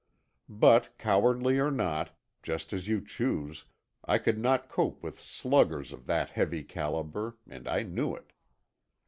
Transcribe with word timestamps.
But 0.49 0.97
cowardly 0.97 1.59
or 1.59 1.69
not, 1.69 2.17
just 2.41 2.73
as 2.73 2.87
you 2.87 3.01
choose, 3.01 3.65
I 4.03 4.17
could 4.17 4.39
not 4.39 4.67
cope 4.67 5.03
with 5.03 5.19
sluggers 5.19 5.93
of 5.93 6.07
that 6.07 6.31
heavy 6.31 6.63
calibre, 6.63 7.35
and 7.47 7.67
I 7.67 7.83
knew 7.83 8.15
it. 8.15 8.31